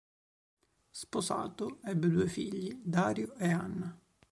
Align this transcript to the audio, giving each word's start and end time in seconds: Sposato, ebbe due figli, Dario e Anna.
Sposato, 0.89 1.77
ebbe 1.83 2.07
due 2.09 2.25
figli, 2.27 2.73
Dario 2.83 3.35
e 3.35 3.51
Anna. 3.51 3.95